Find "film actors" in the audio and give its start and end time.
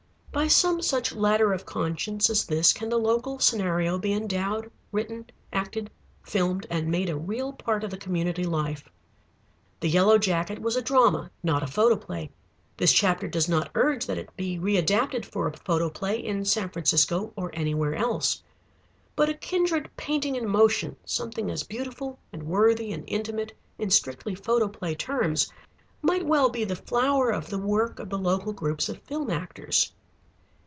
29.03-29.91